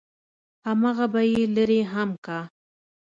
همغه 0.65 1.05
به 1.13 1.21
يې 1.33 1.43
لرې 1.55 1.81
هم 1.93 2.09
کا. 2.25 2.39